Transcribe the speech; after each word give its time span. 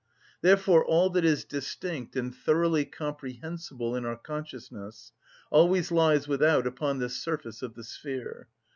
Therefore 0.41 0.83
all 0.83 1.11
that 1.11 1.23
is 1.23 1.43
distinct 1.45 2.15
and 2.15 2.33
thoroughly 2.33 2.85
comprehensible 2.85 3.95
in 3.95 4.03
our 4.03 4.17
consciousness 4.17 5.11
always 5.51 5.91
lies 5.91 6.27
without 6.27 6.65
upon 6.65 6.97
this 6.97 7.17
surface 7.17 7.61
of 7.61 7.75
the 7.75 7.83
sphere. 7.83 8.47